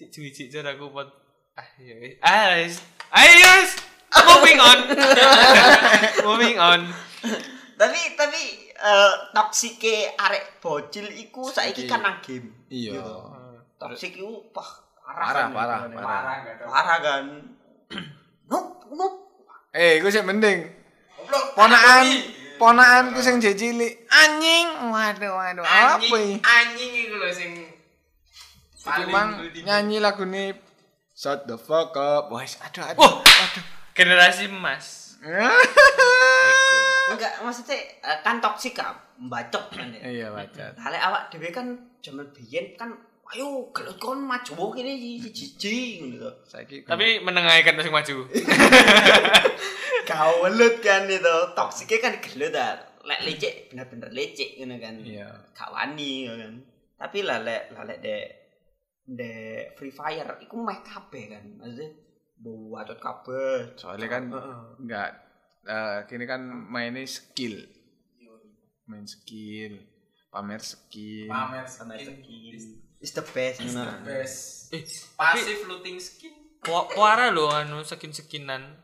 cik 0.00 0.08
cuy 0.16 0.30
cik 0.32 0.48
cur 0.48 0.64
aku 0.64 0.88
pot 0.96 1.08
ah 1.60 1.68
iya 1.76 1.92
wis. 2.00 2.16
ah 2.24 2.56
wis. 2.56 2.80
ayo 3.12 3.50
wis. 3.60 3.72
moving 4.24 4.56
on 4.56 4.78
moving 6.26 6.56
on 6.56 6.80
Tapi 7.76 8.16
tapi 8.16 8.42
eh 8.80 9.12
toksike 9.36 10.16
arek 10.16 10.56
bocil 10.64 11.04
iku 11.12 11.52
saiki 11.52 11.84
kan 11.84 12.00
nang 12.00 12.16
game. 12.24 12.64
Iya. 12.72 13.04
Toksik 13.76 14.16
iku 14.16 14.48
wah 14.56 14.70
Parah, 15.10 15.32
kan. 15.34 15.48
parah, 15.50 15.78
Parah, 15.90 15.98
Parah. 15.98 16.66
Parah 16.66 16.98
kan. 17.02 17.24
Nup, 18.50 18.66
nup. 18.94 19.12
Eh, 19.74 19.98
iku 20.02 20.10
sih 20.10 20.22
mending. 20.22 20.66
Ponakan, 21.54 22.02
Tapi, 22.02 22.14
ponakanku 22.58 23.20
sing 23.22 23.38
jejili. 23.38 23.86
Anjing. 24.10 24.90
Waduh, 24.90 25.30
waduh. 25.30 25.62
Apa 25.62 26.16
anjing 26.42 26.90
iku 27.06 27.16
lho 27.22 27.30
sing 27.30 27.52
mang 29.12 29.36
nyanyi 29.60 30.00
lagu 30.00 30.24
nih 30.24 30.56
Shut 31.20 31.44
the 31.44 31.60
fuck 31.60 31.92
up. 32.00 32.32
Wes, 32.32 32.56
aduh, 32.64 32.80
aduh. 32.80 32.96
Wah. 32.96 33.20
Aduh. 33.20 33.64
generasi 33.92 34.48
emas 34.48 35.20
Enggak, 37.12 37.44
maksudnya 37.44 37.76
eh, 38.00 38.18
kan 38.24 38.40
toksik 38.40 38.72
kan 38.72 38.96
mbacok 39.20 39.68
kan 39.68 39.92
ya. 39.92 40.00
Iya, 40.00 40.26
baca. 40.32 40.72
Hale 40.80 40.96
awak 40.96 41.28
dhewe 41.28 41.52
kan 41.52 41.76
jaman 42.00 42.24
biyen 42.32 42.72
kan 42.80 42.96
ayo 43.30 43.70
gelut 43.70 43.96
kon 44.02 44.26
maju 44.26 44.74
kene 44.74 44.98
jiji 44.98 46.02
ngono 46.02 46.16
to. 46.18 46.30
Saiki 46.50 46.82
tapi 46.82 47.22
menengahkan 47.22 47.78
masing 47.78 47.94
maju 47.94 48.16
Gawelut 50.10 50.82
kan 50.82 51.06
itu. 51.06 51.36
Toksiknya 51.54 51.98
kan 52.02 52.14
gelut 52.18 52.54
ah. 52.58 52.74
Lek 53.06 53.20
lecek 53.22 53.70
bener-bener 53.70 54.10
lecek 54.10 54.58
ngono 54.58 54.76
kan. 54.82 54.94
Iya. 55.06 55.28
Gak 55.54 55.70
wani 55.70 56.26
kan. 56.26 56.54
Tapi 56.98 57.18
lah 57.22 57.38
lek 57.46 57.70
lek 57.70 57.98
dek 58.02 58.26
dek 59.06 59.64
Free 59.78 59.94
Fire 59.94 60.42
iku 60.42 60.58
meh 60.58 60.82
kabeh 60.82 61.24
kan. 61.30 61.44
Maksudnya 61.62 61.88
buat 62.42 62.90
kabeh. 62.98 63.78
Soalnya 63.78 64.08
kan 64.10 64.22
enggak 64.82 65.10
eh 65.70 65.98
kini 66.10 66.26
kan 66.26 66.42
mainnya 66.50 67.06
skill. 67.06 67.62
Main 68.90 69.06
skill, 69.06 69.78
pamer 70.34 70.58
skill. 70.58 71.30
pamer 71.30 71.62
skin. 71.70 72.89
Is 73.00 73.12
the 73.12 73.24
best. 73.24 73.60
is 73.60 73.72
the 73.72 73.80
ngono. 73.80 74.04
best. 74.04 74.70
eh 74.70 74.84
Pasif 75.16 75.64
looting 75.66 75.98
skin. 75.98 76.32
Puara 76.62 77.32
lo 77.32 77.48
anu 77.48 77.80
skin 77.82 78.12
skinan 78.12 78.76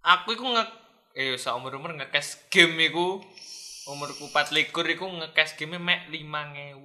aku 0.00 0.32
iku 0.32 0.44
nge 0.46 0.64
eh 1.12 1.36
seumur 1.36 1.72
umur 1.74 1.92
ngekes 1.92 2.48
game 2.48 2.76
iku 2.86 3.20
umurku 3.84 4.28
4 4.28 4.52
likur 4.52 4.84
iku 4.84 5.08
ngekes 5.08 5.56
game 5.56 5.76
mek 5.76 6.08
5000 6.08 6.76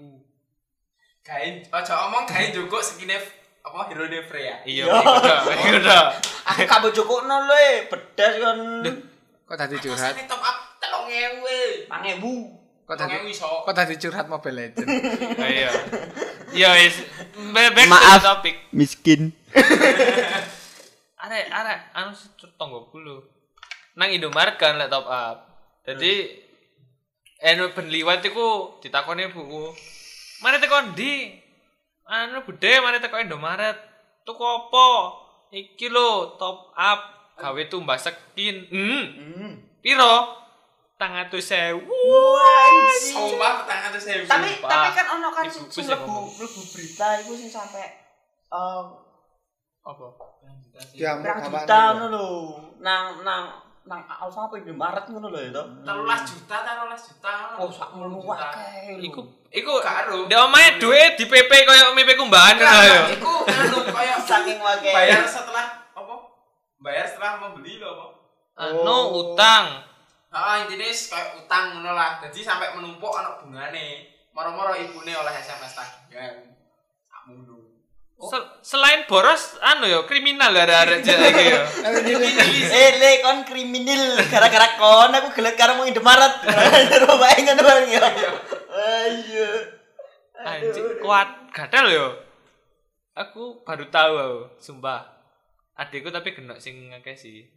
Kain, 1.25 1.65
ojo 1.73 1.93
omong 2.05 2.29
kain 2.29 2.53
joko 2.53 2.77
skine 2.79 3.17
apa 3.65 3.89
hero 3.89 4.05
de 4.05 4.21
Freya. 4.21 4.61
iya 4.61 4.85
udah 4.85 5.41
udah 5.81 6.03
Aku 6.53 6.69
kabeh 6.69 6.93
jokokno 6.93 7.49
le, 7.49 7.89
bedas 7.89 8.37
kan. 8.37 8.57
Kok 9.49 9.57
tadi 9.57 9.81
curhat? 9.81 10.13
Rasane 10.13 10.29
top 10.29 10.37
up 10.37 10.57
3000. 10.77 11.89
5000. 11.89 12.64
Kok 12.85 12.97
tadi 13.01 13.17
3000 13.17 13.33
iso. 13.33 13.49
Kok 13.65 13.73
tadi 13.73 13.93
curhat 13.97 14.29
Mobile 14.29 14.57
Legend? 14.61 14.87
iya. 15.41 15.71
Iya 16.53 16.69
wis. 16.77 17.01
Back 17.49 17.73
back 17.73 17.87
to 17.89 17.93
Maaf. 17.97 18.21
the 18.21 18.29
topic. 18.29 18.55
Miskin. 18.69 19.33
arek 21.25 21.45
arek 21.49 21.79
anu 21.97 22.13
tonggoku 22.61 23.01
lho 23.01 23.17
nang 23.97 24.13
Indomaret 24.13 24.61
kan 24.61 24.77
lek 24.77 24.93
top 24.93 25.09
up. 25.09 25.37
Jadi 25.81 26.29
anu 27.41 27.73
ben 27.73 27.89
liwat 27.89 28.21
iku 28.21 28.77
ditakoni 28.77 29.33
buku. 29.33 29.73
Mana 30.45 30.61
teko 30.61 30.93
ndi? 30.93 31.33
Anu 32.05 32.45
bude 32.45 32.71
mana 32.85 33.01
teko 33.01 33.17
Indomaret. 33.17 33.81
Tuku 34.21 34.45
apa 34.45 34.85
iki 35.49 35.89
lho 35.89 36.37
top 36.37 36.69
up. 36.77 37.01
Gawe 37.41 37.61
tumbas 37.65 38.05
skin 38.05 38.69
hmm. 38.69 39.05
Hmm. 39.19 39.53
piro 39.83 40.44
tang 40.95 41.11
atus 41.13 41.43
sewu 41.45 41.83
Sumpah 43.05 43.51
petang 43.61 43.81
atus 43.87 44.01
sewu. 44.01 44.23
Tapi 44.23 44.47
Sumpah. 44.53 44.69
tapi 44.69 44.87
kan 44.93 45.05
ono 45.13 45.27
kan 45.29 45.45
sing 45.45 45.67
sih 45.67 45.83
lebu 45.83 46.07
ngomong. 46.07 46.25
lebu 46.33 46.61
berita 46.71 47.07
iku 47.19 47.31
sing 47.33 47.49
sampe 47.49 47.83
eh 48.45 48.83
apa 49.81 50.05
berapa 50.87 51.45
apaan 51.45 51.67
juta 51.67 51.77
itu? 51.77 51.91
ngono 51.93 52.07
lho. 52.09 52.27
Nang 52.79 53.03
nang 53.21 53.43
nang 53.83 54.01
Alfa 54.09 54.47
apa 54.47 54.55
Indomaret 54.57 55.05
ngono 55.05 55.27
lho 55.29 55.39
ya 55.39 55.51
to. 55.51 55.63
telulas 55.83 56.21
juta 56.25 56.57
taruhlas 56.59 57.01
juta. 57.03 57.33
Oh, 57.55 57.69
sak 57.69 57.89
ngono 57.91 58.17
wae. 58.21 58.95
iku 58.97 59.21
iku 59.51 59.71
Karo. 59.79 60.25
ndek 60.25 60.39
omahe 60.41 60.69
duit 60.77 61.15
di 61.15 61.25
PP 61.25 61.51
koyo 61.65 61.91
MP 61.91 62.15
kumbahan 62.15 62.55
ngono 62.55 62.79
ya 62.81 63.01
Iku 63.11 63.33
koyo 63.85 64.15
saking 64.31 64.57
wae. 64.57 64.79
bayar 64.85 65.21
setelah 65.21 65.65
apa? 65.91 66.15
Bayar 66.77 67.05
setelah 67.05 67.31
membeli 67.37 67.77
lho 67.77 67.87
apa? 67.89 68.05
anu 68.55 68.97
utang 69.13 69.83
Heeh, 70.35 70.55
intine 70.67 70.91
wis 70.91 71.07
koyo 71.07 71.39
utang 71.39 71.79
ngono 71.79 71.95
lah. 71.95 72.19
Dadi 72.19 72.43
sampai 72.43 72.75
menumpuk 72.75 73.15
ana 73.15 73.39
bungane. 73.39 74.03
Moro-moro 74.35 74.75
ibune 74.75 75.15
oleh 75.15 75.31
SMS 75.39 75.79
tagihan. 75.79 76.35
Sakmono. 77.07 77.71
Sel- 78.15 78.51
selain 78.59 79.07
boros 79.07 79.55
anu 79.63 79.87
yo 79.87 80.03
kriminal 80.03 80.51
ya 80.51 80.67
arek 80.67 81.07
iki 81.07 81.43
yo. 81.55 81.59
Eh 82.83 82.99
le 82.99 83.23
kon 83.23 83.47
kriminal 83.47 84.19
gara-gara 84.27 84.75
kon 84.75 85.15
aku 85.15 85.31
gelet 85.39 85.55
karo 85.55 85.79
mau 85.79 85.87
Indomaret. 85.87 86.35
Terus 86.91 87.15
bae 87.15 87.39
ngono 87.39 87.61
bareng 87.63 87.91
ya. 87.95 88.03
Ayo. 88.75 89.49
Anjir 90.35 90.99
kuat 90.99 91.47
gadal 91.55 91.87
yo. 91.95 92.07
Aku 93.15 93.63
baru 93.63 93.87
tahu 93.87 94.13
aku, 94.19 94.39
sumpah. 94.59 95.07
Adikku 95.79 96.11
tapi 96.11 96.35
kena 96.35 96.59
sing 96.59 96.91
ngakeh 96.91 97.15
sih. 97.15 97.47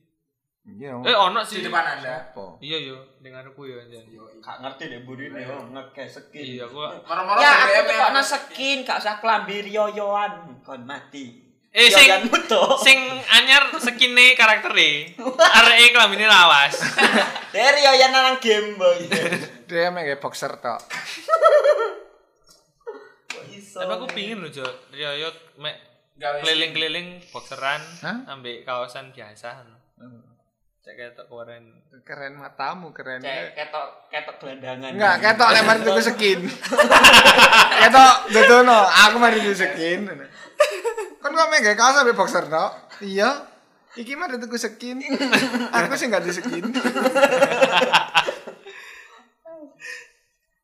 Iya. 0.69 0.93
Eh 1.01 1.17
ono 1.17 1.41
sih. 1.41 1.59
Di 1.59 1.67
depan 1.67 1.97
Anda. 1.97 2.29
Iya 2.61 2.79
yo, 2.93 2.97
dengarku 3.25 3.65
yo 3.65 3.81
anjir. 3.81 4.05
Gak 4.39 4.57
ngerti 4.61 4.85
deh 4.93 5.01
burine 5.03 5.41
yo 5.41 5.57
ngekes 5.73 6.29
skin. 6.29 6.45
Iya, 6.45 6.69
aku 6.69 6.77
Moro-moro 6.79 7.39
Ya 7.41 7.51
aku 7.65 7.89
tuh 7.89 7.95
yang- 7.97 8.13
kok 8.13 8.27
skin 8.27 8.79
gak 8.85 8.99
usah 9.01 9.17
kelambi 9.19 9.65
yoyoan 9.65 10.61
kon 10.61 10.85
mati. 10.85 11.49
Eh, 11.69 11.93
sing- 11.93 12.29
tuh. 12.49 12.81
sing 12.81 12.97
anyar 13.29 13.69
skine 13.77 14.33
karaktere. 14.35 15.15
Areke 15.37 15.93
klambine 15.93 16.25
lawas. 16.27 16.75
Dari 17.55 17.81
yoyan 17.81 18.13
nang 18.13 18.41
game 18.41 18.77
boy. 18.77 19.05
Dia 19.69 19.89
emang 19.89 20.05
kayak 20.05 20.21
boxer 20.21 20.53
tok. 20.59 20.81
Tapi 23.69 23.93
aku 23.95 24.07
pingin 24.11 24.43
lho, 24.43 24.51
Jo. 24.51 24.67
Riyo 24.91 25.29
mek 25.57 25.77
Gawe 26.19 26.43
keliling-keliling 26.43 27.23
boxeran 27.31 27.79
Hah? 28.03 28.27
ambek 28.27 28.67
kaosan 28.67 29.15
biasa. 29.15 29.63
Cek 30.89 30.97
ketok 30.97 31.29
keren. 31.29 31.65
Keren 32.01 32.33
matamu 32.41 32.97
keren. 32.97 33.21
Cek 33.21 33.53
ketok 33.53 34.09
ketok 34.09 34.41
gelandangan. 34.41 34.97
Enggak, 34.97 35.17
ketok 35.21 35.49
lek 35.53 35.65
mari 35.69 35.81
tuku 35.85 36.01
skin. 36.01 36.41
ketok 37.85 38.15
dodono, 38.33 38.89
aku 38.89 39.21
mari 39.21 39.37
tuku 39.45 39.53
skin. 39.53 40.09
Kan 41.21 41.31
kok 41.37 41.49
gawe 41.53 41.77
kaos 41.77 42.01
ambek 42.01 42.17
boxer 42.17 42.49
no? 42.49 42.73
Iya. 43.05 43.37
Iki 44.01 44.17
mari 44.17 44.41
tuku 44.41 44.57
skin. 44.57 45.05
Aku 45.77 45.93
sih 45.93 46.09
enggak 46.09 46.25
di 46.25 46.33
skin. 46.33 46.65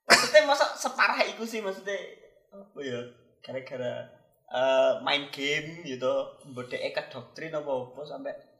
maksudnya 0.09 0.40
masa 0.49 0.64
separah 0.73 1.21
itu 1.21 1.45
sih 1.45 1.61
maksudnya 1.61 2.00
apa 2.49 2.81
ya 2.81 3.00
gara-gara 3.45 4.09
eh, 4.49 4.93
main 5.04 5.28
game 5.28 5.85
gitu 5.85 6.40
bodek 6.49 6.81
ke 6.97 7.02
doktrin 7.12 7.52
apa 7.52 7.69
apa 7.69 8.00
sampai 8.09 8.53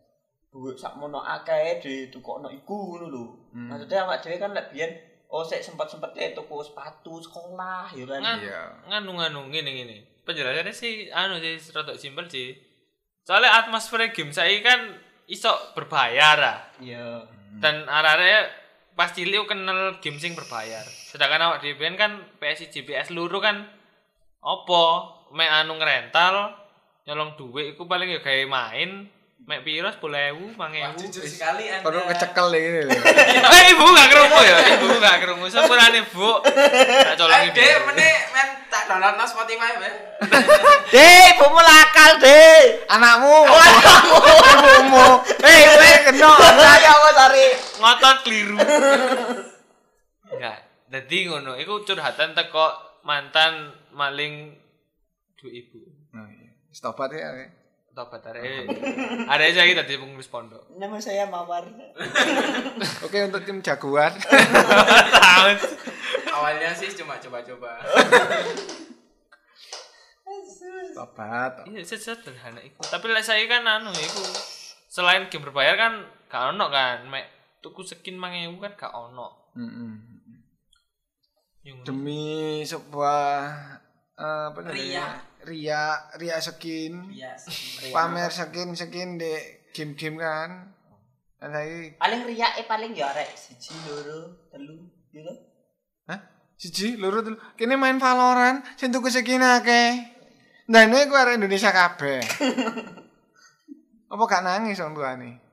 duit 0.55 0.79
sak 0.79 0.95
mono 0.95 1.19
akeh 1.19 1.83
di 1.83 2.07
tukokno 2.09 2.47
iku 2.47 2.95
ngono 2.95 3.07
lho 3.11 3.25
maksudnya 3.67 4.07
awak 4.07 4.23
dhewe 4.23 4.39
kan 4.39 4.55
lek 4.55 4.71
biyen 4.71 4.95
oh 5.27 5.43
sik 5.43 5.59
sempat-sempat 5.59 6.15
tuku 6.15 6.57
sepatu 6.63 7.19
sekolah 7.19 7.91
ya 7.91 8.07
kan 8.07 8.23
Ngan, 8.23 8.39
Iya. 8.39 8.63
nganu 8.87 9.19
nganu 9.19 9.51
gini 9.51 9.71
gini. 9.75 9.97
Penjelasannya 10.23 10.71
sih 10.71 11.11
anu 11.11 11.43
sih 11.43 11.59
rada 11.75 11.99
simpel 11.99 12.31
sih. 12.31 12.55
Soalnya 13.27 13.51
atmosfer 13.59 13.99
game 14.15 14.31
saya 14.31 14.55
kan 14.63 14.95
iso 15.27 15.51
berbayar 15.75 16.39
ah. 16.39 16.59
iya 16.79 17.19
Dan 17.59 17.83
arah-arahnya 17.91 18.47
pas 18.95 19.11
cilik 19.11 19.43
kenal 19.51 19.99
game 19.99 20.23
sing 20.23 20.39
berbayar. 20.39 20.87
Sedangkan 20.87 21.51
awak 21.51 21.67
dhewe 21.67 21.83
biyen 21.83 21.99
kan 21.99 22.15
PSI 22.39 22.71
GPS 22.71 23.11
luru 23.11 23.43
kan 23.43 23.67
opo 24.39 24.85
mek 25.35 25.51
anu 25.51 25.75
ngrental 25.77 26.55
nyolong 27.05 27.35
duit 27.35 27.75
iku 27.75 27.85
paling 27.85 28.07
ya 28.09 28.21
gawe 28.23 28.45
main 28.47 29.11
mek 29.45 29.61
piro 29.61 29.93
10.000, 29.93 30.57
5.000. 30.57 30.57
Wah, 30.57 30.93
jujur 30.97 31.25
sekali 31.29 31.69
anda. 31.69 31.85
Perlu 31.85 32.01
kecekel 32.09 32.47
lho. 32.49 32.97
Eh 33.55 33.65
ibu 33.77 33.85
gak 33.85 34.09
kerungu 34.09 34.41
ya, 34.41 34.57
ibu 34.81 34.87
gak 34.97 35.17
kerungu. 35.21 35.45
Sepurane 35.53 36.01
bu, 36.09 36.41
tak 36.41 37.13
Eh, 37.13 37.17
colongi 37.21 37.49
deh, 37.53 37.61
dia. 37.61 37.85
meneh 37.85 38.15
men 38.33 38.49
tak 38.73 38.89
download 38.89 39.21
no 39.21 39.25
Spotify 39.29 39.77
be. 39.77 39.91
deh 40.97 41.23
ibumu 41.37 41.61
lakal 41.61 42.13
deh 42.17 42.89
Anakmu. 42.89 43.37
Ibumu. 43.45 45.07
Eh, 45.45 45.59
kowe 45.69 45.93
kena. 46.09 46.31
saya 46.57 46.93
mau 46.97 47.13
cari 47.13 47.47
Ngotot 47.85 48.17
keliru. 48.25 48.57
Enggak, 50.33 50.59
dadi 50.89 51.19
ngono. 51.29 51.53
Iku 51.61 51.85
curhatan 51.85 52.33
teko 52.33 52.73
mantan 53.05 53.77
maling 53.93 54.57
duit 55.37 55.69
ibu. 55.69 55.85
Nah, 56.17 56.25
iya. 56.33 56.49
Stopat 56.73 57.13
ya. 57.13 57.29
Eh. 57.95 57.97
Tobat 57.97 58.27
are. 58.35 58.43
Are 59.31 59.47
saya 59.55 59.73
tadi 59.79 59.95
pengurus 59.95 60.27
pondok. 60.27 60.67
nama 60.75 60.99
saya 60.99 61.31
Mawar 61.31 61.63
Oke 63.07 63.19
untuk 63.23 63.47
tim 63.47 63.63
jagoan. 63.63 64.11
Tahun. 64.19 65.57
Awalnya 66.35 66.75
sih 66.75 66.91
cuma 66.99 67.15
coba-coba. 67.23 67.79
Stopat. 70.91 71.71
Iya, 71.71 71.87
sederhana 71.87 72.59
iku. 72.67 72.83
Tapi 72.83 73.07
lek 73.15 73.23
saya 73.23 73.47
kan 73.47 73.63
anu 73.63 73.95
iku. 73.95 74.23
Selain 74.91 75.31
game 75.31 75.47
berbayar 75.47 75.79
kan 75.79 75.93
gak 76.27 76.55
ono 76.55 76.67
kan, 76.71 77.07
mek 77.07 77.31
tuku 77.63 77.87
skin 77.87 78.19
5000 78.19 78.59
kan 78.59 78.73
gak 78.75 78.95
ono. 78.95 79.55
Yang 81.63 81.77
Demi 81.87 82.63
sebuah 82.67 83.31
eh, 84.19 84.45
apa 84.51 84.59
namanya? 84.67 85.34
Ria. 85.45 85.93
Ria, 86.17 86.37
ria 86.37 86.37
skin. 86.41 87.13
Pamer 87.93 88.33
skin-skin 88.33 89.21
di 89.21 89.33
game-game 89.77 90.17
kan. 90.17 90.51
Dan 91.45 91.53
saya 91.53 91.93
paling 92.01 92.25
riak 92.25 92.57
eh 92.57 92.65
paling 92.65 92.97
ya 92.97 93.13
arek 93.13 93.37
siji 93.37 93.77
loro 93.85 94.49
telu 94.49 94.81
gitu 95.13 95.29
Hah? 96.09 96.17
Siji, 96.57 96.97
loro 96.97 97.21
telu. 97.21 97.37
Kene 97.53 97.77
main 97.77 98.01
Valorant, 98.01 98.65
sing 98.81 98.89
tuku 98.89 99.13
skin 99.13 99.45
akeh. 99.45 100.09
Nah, 100.73 100.89
ini 100.89 101.05
gue 101.05 101.19
arek 101.21 101.37
Indonesia 101.37 101.69
kabeh. 101.69 102.25
Apa 104.17 104.23
gak 104.25 104.41
nangis 104.41 104.81
wong 104.81 104.97
tuane? 104.97 105.44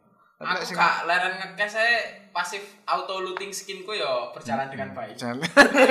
Aku 0.43 0.63
sing- 0.63 0.73
kak 0.73 1.05
leren 1.05 1.33
ngekes 1.33 1.71
saya 1.71 1.95
pasif 2.31 2.59
auto 2.83 3.19
looting 3.19 3.49
skinku 3.49 3.91
yo 3.91 4.31
berjalan 4.31 4.67
dengan 4.67 4.89
baik. 4.91 5.13
Jalan. 5.13 5.43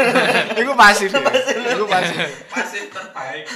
Iku 0.60 0.72
pasif 0.74 1.08
ya. 1.08 1.20
Iku 1.70 1.86
pasif. 1.86 2.18
Pasif 2.46 2.82
terbaik. 2.88 3.46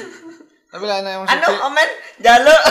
Tapi 0.68 0.84
lah 0.84 0.98
nek 1.00 1.22
anu 1.24 1.48
omen 1.64 1.88
jaluk 2.18 2.62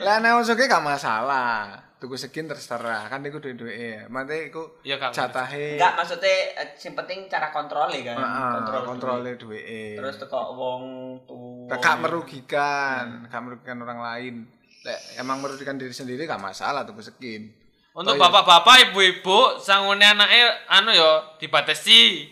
lah 0.00 0.16
nek 0.18 0.30
wong 0.32 0.44
sugih 0.44 0.66
gak 0.68 0.82
masalah. 0.82 1.78
Tuku 2.00 2.16
skin 2.16 2.48
terserah, 2.48 3.04
kan 3.06 3.20
iku 3.20 3.36
duwe-duwe. 3.38 4.08
Mate 4.08 4.48
iku 4.48 4.80
Ya, 4.80 4.96
Kak. 4.96 5.12
jatahe. 5.12 5.76
enggak 5.76 5.92
maksudnya 5.94 6.32
eh, 6.56 6.72
yang 6.74 6.96
penting 6.96 7.28
cara 7.28 7.52
kontrolnya 7.52 8.00
kan 8.02 8.16
Heeh, 8.16 8.50
kontrol 8.56 8.82
kontrole 8.88 9.30
duwe. 9.36 9.60
terus 10.00 10.16
teko 10.16 10.56
wong 10.56 10.82
tuh 11.28 11.68
gak 11.68 12.00
merugikan, 12.00 13.28
gak 13.28 13.42
merugikan 13.42 13.84
orang 13.84 14.00
lain. 14.00 14.34
Emang 15.14 15.44
merugikan 15.44 15.76
diri 15.76 15.92
sendiri 15.92 16.24
gak 16.24 16.40
masalah 16.40 16.88
tuku 16.88 17.04
skin. 17.04 17.52
Untuk 17.90 18.14
Oh, 18.14 18.16
iya. 18.16 18.22
bapak-bapak, 18.22 18.76
ibu-ibu, 18.90 19.58
sangune 19.58 20.06
anake 20.06 20.40
anu 20.70 20.94
yo 20.94 21.10
dibatasi. 21.36 22.30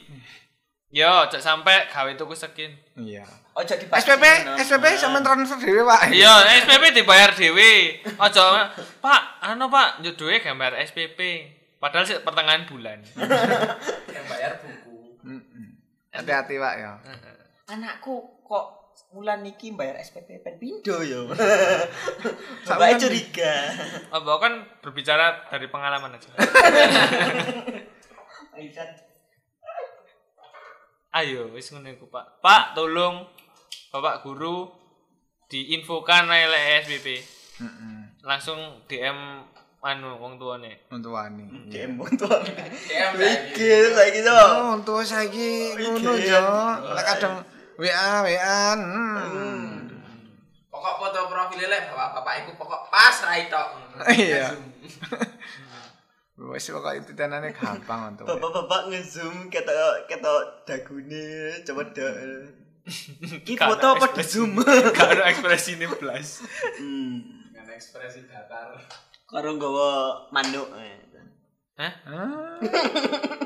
Yo, 0.89 1.27
cek 1.29 1.43
sampai 1.43 1.91
gawe 1.91 2.09
tuku 2.15 2.33
skin. 2.33 2.73
Iya. 2.97 3.27
oh 3.53 3.61
jadi 3.61 3.91
SPP, 3.91 4.23
SPP 4.55 4.85
sama 4.95 5.19
transfer 5.19 5.59
dhewe, 5.59 5.83
Pak. 5.83 6.15
Iya, 6.15 6.31
SPP 6.63 6.95
dibayar 6.95 7.35
dhewe. 7.35 7.99
Aja, 8.17 8.71
Pak, 9.03 9.23
anu 9.43 9.67
Pak, 9.67 9.99
yo 10.01 10.15
duwe 10.15 10.39
gambar 10.39 10.79
SPP. 10.87 11.19
Padahal 11.77 12.07
sih 12.07 12.23
pertengahan 12.23 12.63
bulan. 12.65 13.03
Yang 14.09 14.25
bayar 14.31 14.53
buku. 14.63 15.19
Hati-hati, 16.15 16.55
Pak 16.55 16.75
ya. 16.79 16.93
anakku 17.69 18.15
kok 18.41 18.67
bulan 19.09 19.41
niki 19.41 19.73
bayar 19.73 19.97
SPP 20.05 20.45
pen 20.45 20.61
pindo 20.61 21.01
yo 21.01 21.33
Bapak 22.69 22.77
bulan 22.77 23.01
curiga 23.01 23.55
Apa 24.13 24.33
kan 24.37 24.53
berbicara 24.85 25.49
dari 25.49 25.67
pengalaman 25.73 26.13
aja. 26.17 26.29
Ayo, 31.09 31.49
wis 31.57 31.73
ngono 31.73 31.89
iku, 31.89 32.07
Pak. 32.13 32.45
Pak, 32.45 32.77
tolong 32.77 33.25
Bapak 33.89 34.21
guru 34.21 34.69
diinfokan 35.49 36.29
lek 36.29 36.85
SPP. 36.85 37.07
Heeh. 37.65 37.99
Langsung 38.21 38.85
DM 38.85 39.41
anu 39.81 40.21
wong 40.21 40.37
tuane. 40.37 40.85
Untuk 40.93 41.17
wani. 41.17 41.49
DM 41.73 41.97
tuh 42.19 42.29
DM 42.29 43.13
lagi. 43.17 43.25
mikir 43.25 43.83
saiki 43.97 44.21
to 44.21 44.37
Oh, 44.37 44.77
untuk 44.77 45.01
saiki 45.01 45.73
ngono 45.81 46.13
yo. 46.21 46.45
Lek 46.93 47.05
kadang 47.17 47.41
WA, 47.79 48.27
WA. 48.27 48.75
Hmm. 48.75 49.87
Pokok 50.67 50.95
foto 50.99 51.31
profil 51.31 51.71
lek 51.71 51.95
bapak-bapak 51.95 52.35
iku 52.43 52.51
pokok 52.59 52.91
pas 52.91 53.15
ra 53.23 53.39
tok. 53.47 53.69
Iya. 54.19 54.59
Wes 56.43 56.67
pokok 56.75 56.93
itu 56.99 57.15
tenane 57.15 57.55
gampang 57.55 58.19
untuk. 58.19 58.27
bapak-bapak 58.35 58.91
ngezoom 58.91 59.47
ketok 59.47 60.11
ketok 60.11 60.67
dagune 60.67 61.55
coba 61.63 61.83
dak 61.95 62.15
Ki 63.47 63.55
foto 63.55 63.87
apa 63.95 64.11
di 64.11 64.25
zoom? 64.27 64.59
Ada 64.59 65.31
ekspresi 65.31 65.79
ini 65.79 65.87
blas. 65.87 66.43
Hmm, 66.81 67.47
Dengan 67.53 67.77
ekspresi 67.79 68.27
datar. 68.27 68.75
karo 69.29 69.55
nggawa 69.55 69.91
manuk 70.33 70.73
eh. 70.81 70.99
Hah? 71.79 71.93
Ah. 72.11 72.59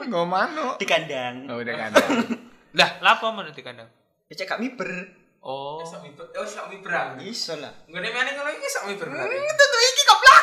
Nggo 0.09 0.25
manuk. 0.25 0.81
di 0.81 0.87
kandang. 0.89 1.51
Oh, 1.53 1.61
udah 1.61 1.75
kan. 1.77 1.91
Lah, 2.73 2.91
lapo 3.05 3.29
menurut 3.35 3.53
di 3.53 3.61
kandang? 3.61 3.91
Ya 4.33 4.41
cek 4.41 4.57
kami 4.57 4.73
ber. 4.81 4.89
Oh. 5.45 5.85
Sok 5.85 6.09
mi 6.09 6.17
oh 6.17 6.47
sok 6.49 6.73
mi 6.73 6.81
berang. 6.81 7.21
Iso 7.21 7.53
lah. 7.61 7.69
Ngene 7.85 8.09
meneh 8.09 8.33
ngono 8.33 8.49
iki 8.49 8.65
sok 8.65 8.89
mi 8.89 8.97
berang. 8.97 9.29
Tentu 9.29 9.79
iki 9.85 10.03
koplak. 10.09 10.43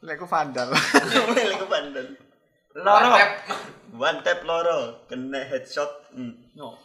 Lek 0.08 0.16
ku 0.16 0.24
vandal. 0.24 0.72
Ke 0.72 1.66
bandel. 1.68 2.16
Loro. 2.80 3.12
One 4.08 4.24
tap 4.24 4.40
loro, 4.48 5.04
kena 5.04 5.44
headshot. 5.44 6.16
Hmm. 6.16 6.32
No. 6.56 6.80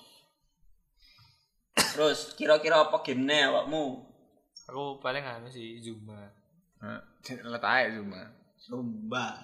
Terus 1.80 2.36
kira-kira 2.36 2.84
apa 2.84 3.00
gamenya 3.00 3.48
awakmu? 3.48 4.04
Aku 4.68 5.00
paling 5.00 5.24
anu 5.24 5.48
sih 5.48 5.80
Zuma. 5.80 6.20
Letak 7.24 7.96
Zuma. 7.96 8.28
Zumba. 8.60 9.40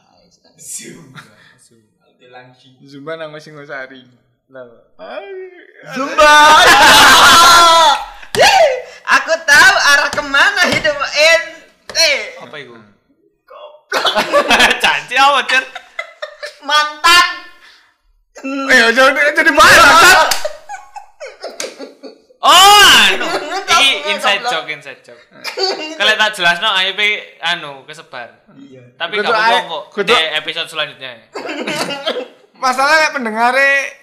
Zoom. 0.59 1.15
Zuma. 1.55 2.03
Langsung. 2.19 2.75
Zuma 2.83 3.15
nang 3.15 3.31
Singosari. 3.39 4.03
Lah, 4.03 4.28
Zumba. 4.49 6.33
Aku 9.09 9.33
tahu 9.45 9.75
arah 9.93 10.09
ke 10.09 10.23
mana 10.25 10.63
hidup 10.73 10.97
ente. 10.97 12.13
apa 12.41 12.55
itu? 12.57 12.73
Janji 14.81 15.15
apa, 15.21 15.45
Cer? 15.45 15.63
Mantan. 16.65 17.27
Eh, 18.73 18.89
jadi 18.89 19.21
jadi 19.37 19.51
bahas. 19.53 20.33
Oh, 22.39 22.87
anu. 23.11 23.27
Iki 23.67 24.15
inside 24.15 24.47
joke, 24.47 24.71
inside 24.71 25.03
joke. 25.03 25.19
Kalau 25.99 26.13
tak 26.15 26.31
jelas 26.39 26.63
no, 26.63 26.71
ayo 26.71 26.95
anu 27.43 27.83
kesebar. 27.83 28.47
Iya. 28.55 28.95
Tapi 28.95 29.19
gak 29.19 29.27
apa-apa 29.27 29.91
kok 29.91 30.07
di 30.07 30.15
episode 30.15 30.71
selanjutnya. 30.71 31.19
Masalahnya 32.55 33.11
pendengare 33.11 33.99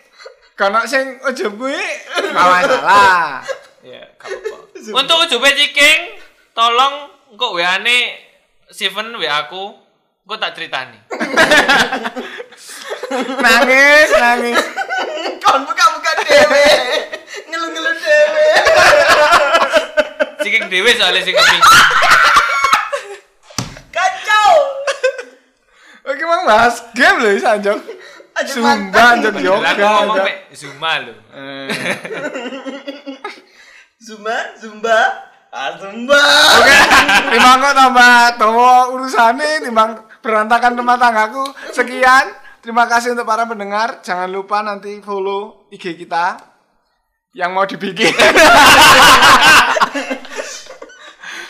kono 0.56 0.80
sing 0.88 1.20
ujub 1.20 1.60
kuwi 1.60 1.76
gak 2.16 2.32
masalah. 2.32 3.44
Ya, 3.84 4.08
gak 4.16 4.32
apa-apa. 4.32 4.96
Untuk 4.96 5.16
ujube 5.28 5.52
ciking, 5.52 6.16
tolong 6.56 7.12
kok 7.36 7.52
WA-ne 7.52 8.16
Steven 8.72 9.12
WA 9.20 9.44
aku, 9.46 9.76
kok 10.24 10.40
tak 10.40 10.56
ceritani. 10.56 10.96
Nangis, 13.44 14.08
nangis. 14.16 14.58
Kon 15.44 15.62
buka-buka 15.62 16.12
dewe. 16.26 16.66
Ngelu-ngelu 17.46 17.92
dewe. 18.02 18.48
Ciking 20.42 20.66
dhewe 20.72 20.90
soalnya 20.96 21.22
sing 21.22 21.36
keping. 21.36 21.62
Kacau. 23.94 24.50
Oke, 26.10 26.22
mau 26.26 26.42
bahas 26.48 26.82
game 26.96 27.18
loh, 27.22 27.38
Sanjok. 27.38 27.78
Sumba, 28.46 29.02
Lah 29.16 29.38
yoga. 29.38 29.68
aku 29.74 29.82
ngomong 29.82 30.18
mek 30.22 30.36
Zuma 30.54 30.92
lho. 31.02 31.14
Eh. 31.34 31.68
Zumba, 33.98 34.36
Zumba. 34.56 34.98
Ah, 35.50 35.72
Zumba. 35.80 36.20
Oke, 36.60 36.78
timbang 37.32 37.58
kok 37.64 37.74
tambah 37.74 38.12
tuwa 38.36 38.92
urusane, 38.92 39.50
timbang 39.64 39.90
berantakan 40.20 40.76
rumah 40.76 41.00
tanggaku. 41.00 41.44
Sekian, 41.72 42.28
terima 42.60 42.84
kasih 42.84 43.16
untuk 43.16 43.24
para 43.24 43.48
pendengar. 43.48 44.04
Jangan 44.04 44.28
lupa 44.28 44.60
nanti 44.60 45.00
follow 45.00 45.64
IG 45.72 45.96
kita 45.96 46.36
yang 47.32 47.56
mau 47.56 47.64
dibikin. 47.64 48.12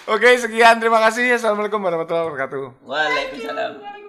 Oke, 0.06 0.38
sekian. 0.38 0.78
Terima 0.78 1.02
kasih. 1.02 1.34
Assalamualaikum 1.34 1.82
warahmatullahi 1.82 2.30
wabarakatuh. 2.30 2.86
Waalaikumsalam. 2.86 4.05